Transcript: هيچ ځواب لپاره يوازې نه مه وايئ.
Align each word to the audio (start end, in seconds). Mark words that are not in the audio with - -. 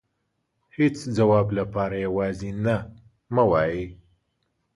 هيچ 0.75 0.95
ځواب 1.17 1.47
لپاره 1.59 1.95
يوازې 2.05 2.51
نه 2.65 2.75
مه 3.33 3.43
وايئ. 3.51 3.81